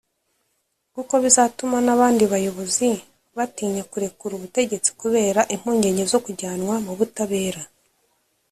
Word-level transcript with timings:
kuko 0.95 1.13
bizatuma 1.23 1.77
n’abandi 1.85 2.23
bayobozi 2.33 2.89
badatinya 3.37 3.83
kurekura 3.91 4.33
ubutegetsi 4.35 4.89
kubera 5.01 5.41
impungenge 5.55 6.03
zo 6.11 6.19
kujyanwa 6.25 6.75
mu 6.85 6.93
butabera 6.99 7.61